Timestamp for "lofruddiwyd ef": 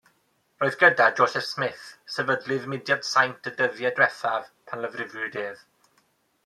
4.87-5.65